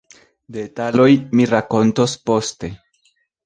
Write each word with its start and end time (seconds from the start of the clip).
Detalojn 0.55 1.29
mi 1.41 1.47
rakontos 1.53 2.19
poste. 2.31 2.75